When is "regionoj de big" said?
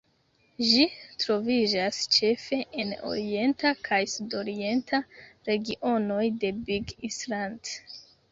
5.51-6.97